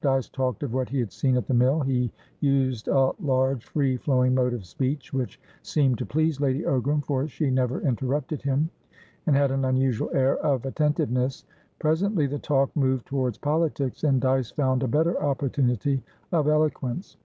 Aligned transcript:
Dyce 0.00 0.28
talked 0.28 0.64
of 0.64 0.74
what 0.74 0.88
he 0.88 0.98
had 0.98 1.12
seen 1.12 1.36
at 1.36 1.46
the 1.46 1.54
mill; 1.54 1.78
he 1.78 2.10
used 2.40 2.88
a 2.88 3.12
large, 3.20 3.64
free 3.64 3.96
flowing 3.96 4.34
mode 4.34 4.52
of 4.52 4.66
speech, 4.66 5.12
which 5.12 5.40
seemed 5.62 5.98
to 5.98 6.04
please 6.04 6.40
Lady 6.40 6.62
Ogram, 6.64 7.00
for 7.04 7.28
she 7.28 7.48
never 7.48 7.80
interrupted 7.80 8.42
him 8.42 8.70
and 9.24 9.36
had 9.36 9.52
an 9.52 9.64
unusual 9.64 10.10
air 10.12 10.36
of 10.38 10.66
attentiveness. 10.66 11.44
Presently 11.78 12.26
the 12.26 12.40
talk 12.40 12.74
moved 12.74 13.06
towards 13.06 13.38
politics, 13.38 14.02
and 14.02 14.20
Dyce 14.20 14.50
found 14.50 14.82
a 14.82 14.88
better 14.88 15.22
opportunity 15.22 16.02
of 16.32 16.48
eloquence. 16.48 17.16